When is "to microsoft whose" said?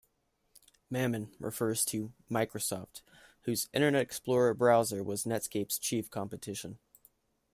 1.85-3.69